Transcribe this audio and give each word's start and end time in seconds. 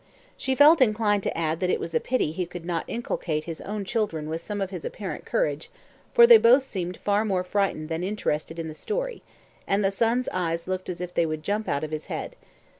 She 0.35 0.55
felt 0.55 0.81
inclined 0.81 1.21
to 1.21 1.37
add 1.37 1.59
that 1.59 1.69
it 1.69 1.79
was 1.79 1.93
a 1.93 1.99
pity 1.99 2.31
he 2.31 2.47
could 2.47 2.65
not 2.65 2.85
inculcate 2.89 3.43
his 3.43 3.61
own 3.61 3.85
children 3.85 4.29
with 4.29 4.41
some 4.41 4.59
of 4.59 4.71
his 4.71 4.83
apparent 4.83 5.25
courage, 5.27 5.69
for 6.11 6.25
they 6.25 6.39
both 6.39 6.63
seemed 6.63 6.97
far 6.97 7.23
more 7.23 7.43
frightened 7.43 7.87
than 7.87 8.03
interested 8.03 8.57
in 8.57 8.67
the 8.67 8.73
story, 8.73 9.21
and 9.67 9.85
the 9.85 9.91
son's 9.91 10.27
eyes 10.29 10.65
looked 10.65 10.89
as 10.89 11.01
if 11.01 11.13
they 11.13 11.27
would 11.27 11.43
jump 11.43 11.69
out 11.69 11.83
of 11.83 11.91
his 11.91 12.05
head. 12.05 12.35